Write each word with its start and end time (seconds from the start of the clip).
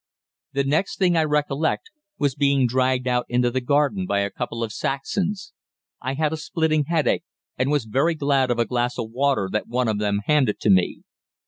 "The 0.53 0.63
next 0.63 0.97
thing 0.97 1.15
I 1.15 1.23
recollect 1.23 1.91
was 2.17 2.33
being 2.33 2.65
dragged 2.65 3.07
out 3.07 3.27
into 3.29 3.51
the 3.51 3.61
garden 3.61 4.07
by 4.07 4.21
a 4.21 4.31
couple 4.31 4.63
of 4.63 4.73
Saxons. 4.73 5.53
I 6.01 6.15
had 6.15 6.33
a 6.33 6.37
splitting 6.37 6.85
headache, 6.85 7.25
and 7.55 7.69
was 7.69 7.85
very 7.85 8.15
glad 8.15 8.49
of 8.49 8.57
a 8.57 8.65
glass 8.65 8.97
of 8.97 9.11
water 9.11 9.47
that 9.51 9.67
one 9.67 9.87
of 9.87 9.99
them 9.99 10.21
handed 10.25 10.59
to 10.61 10.71
me. 10.71 11.03